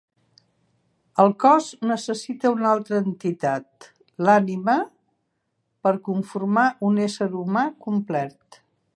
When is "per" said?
5.87-5.91